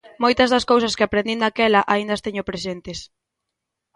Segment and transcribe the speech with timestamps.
[0.23, 2.99] Moitas das cousas que aprendín daquela aínda as teño presentes.